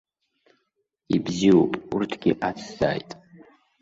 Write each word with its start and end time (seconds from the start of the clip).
Ибзиоуп, 1.15 1.73
урҭгьы 1.93 2.31
ацзааит! 2.47 3.09